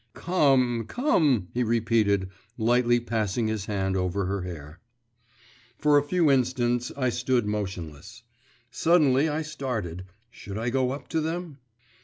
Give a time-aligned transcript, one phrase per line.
[0.15, 4.79] 'Come, come,' he repeated, lightly passing his hand over her hair.
[5.77, 8.23] For a few instants I stood motionless.…
[8.71, 11.59] Suddenly I started should I go up to them?